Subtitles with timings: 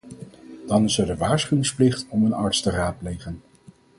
[0.67, 3.41] Dan is er de waarschuwingsplicht om een arts te raadplegen.